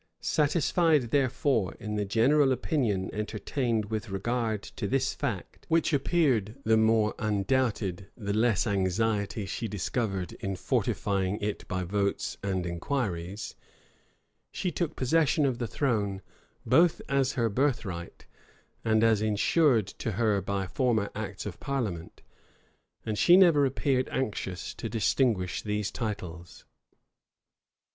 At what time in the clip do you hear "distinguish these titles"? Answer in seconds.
24.89-26.65